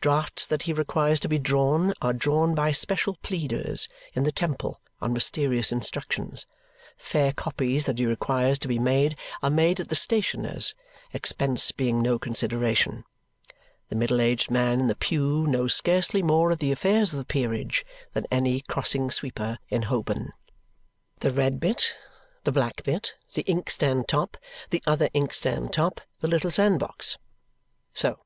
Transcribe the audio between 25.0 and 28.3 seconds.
inkstand top, the little sand box. So!